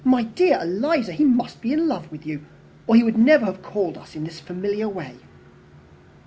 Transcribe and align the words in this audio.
"My 0.03 0.23
dear 0.23 0.57
Eliza, 0.59 1.11
he 1.11 1.25
must 1.25 1.61
be 1.61 1.71
in 1.71 1.87
love 1.87 2.11
with 2.11 2.25
you, 2.25 2.43
or 2.87 2.95
he 2.95 3.03
would 3.03 3.19
never 3.19 3.45
have 3.45 3.61
called 3.61 3.97
on 3.97 4.01
us 4.01 4.15
in 4.15 4.23
this 4.23 4.39
familiar 4.39 4.89
way." 4.89 5.13